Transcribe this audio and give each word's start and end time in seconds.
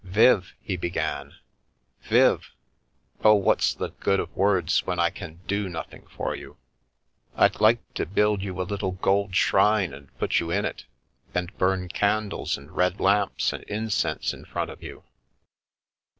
"Viv," 0.19 0.55
he 0.63 0.75
began," 0.75 1.35
Viv 2.09 2.53
Oh, 3.23 3.35
what's 3.35 3.75
the 3.75 3.89
good 3.99 4.19
of 4.19 4.35
words 4.35 4.83
when 4.87 4.97
I 4.97 5.11
can 5.11 5.41
do 5.45 5.69
nothing 5.69 6.07
for 6.07 6.35
you? 6.35 6.57
I'd 7.35 7.61
like 7.61 7.81
to 7.93 8.07
build 8.07 8.41
you 8.41 8.59
a 8.59 8.63
little 8.63 8.93
gold 8.93 9.35
shrine 9.35 9.93
and 9.93 10.09
put 10.17 10.39
you 10.39 10.49
in 10.49 10.65
it, 10.65 10.85
and 11.35 11.55
burn 11.59 11.87
candles 11.87 12.57
and 12.57 12.71
red 12.71 12.99
lamps 12.99 13.53
and 13.53 13.63
incense 13.65 14.33
in 14.33 14.43
front 14.45 14.71
of 14.71 14.81
you. 14.81 15.03